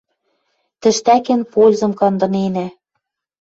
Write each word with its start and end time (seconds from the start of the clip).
Тӹштӓкен 0.81 1.41
пользым 1.51 1.91
кандыненӓ». 1.99 2.67